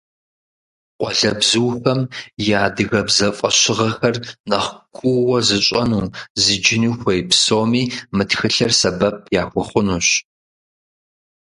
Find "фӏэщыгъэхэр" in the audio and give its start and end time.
3.37-4.15